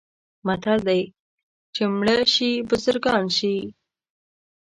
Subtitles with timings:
[0.47, 1.01] متل دی:
[1.75, 3.55] چې مړه شي بزرګان شي.